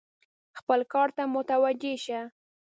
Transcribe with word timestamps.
خپل 0.59 0.79
کار 0.93 1.09
ته 1.15 1.23
متوجه 1.35 1.93
شه! 2.05 2.19